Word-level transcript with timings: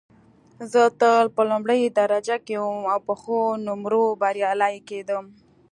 زه 0.71 0.81
تل 0.99 1.25
په 1.35 1.41
لومړۍ 1.51 1.81
درجه 1.99 2.37
کې 2.45 2.55
وم 2.63 2.81
او 2.93 2.99
په 3.07 3.13
ښو 3.21 3.39
نومرو 3.65 4.05
بریالۍ 4.21 4.75
کېدم 4.89 5.25